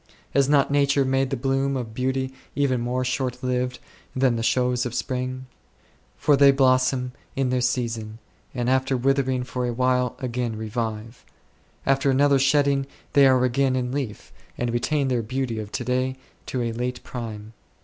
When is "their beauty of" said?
15.07-15.71